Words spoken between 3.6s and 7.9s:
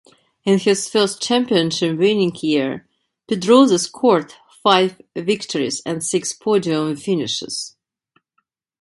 scored five victories and six podium finishes.